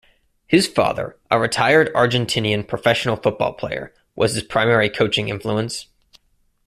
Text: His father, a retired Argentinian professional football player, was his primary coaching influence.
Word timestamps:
His 0.47 0.65
father, 0.65 1.15
a 1.29 1.39
retired 1.39 1.93
Argentinian 1.93 2.67
professional 2.67 3.17
football 3.17 3.53
player, 3.53 3.93
was 4.15 4.33
his 4.33 4.41
primary 4.41 4.89
coaching 4.89 5.29
influence. 5.29 5.89